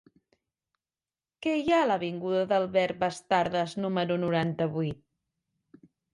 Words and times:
Què 1.45 1.53
hi 1.59 1.73
ha 1.75 1.81
a 1.81 1.89
l'avinguda 1.89 2.41
d'Albert 2.53 2.99
Bastardas 3.05 3.77
número 3.85 4.19
noranta-vuit? 4.25 5.89